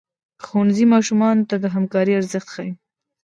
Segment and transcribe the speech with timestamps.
[0.45, 2.71] ښوونځی ماشومانو ته د همکارۍ ارزښت ښيي.